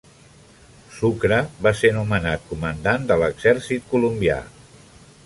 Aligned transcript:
Sucre 0.93 1.37
va 1.67 1.73
ser 1.81 1.91
nomenat 1.99 2.49
comandant 2.53 3.05
de 3.13 3.19
l'exèrcit 3.25 3.87
colombià. 3.93 4.39